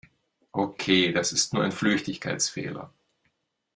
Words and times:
Okay, 0.53 1.11
das 1.11 1.31
ist 1.31 1.53
nur 1.53 1.61
ein 1.63 1.71
Flüchtigkeitsfehler. 1.71 2.91